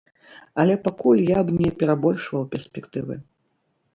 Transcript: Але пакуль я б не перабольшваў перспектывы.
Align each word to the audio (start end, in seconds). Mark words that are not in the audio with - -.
Але 0.61 0.77
пакуль 0.85 1.21
я 1.27 1.39
б 1.49 1.59
не 1.59 1.69
перабольшваў 1.83 2.47
перспектывы. 2.57 3.21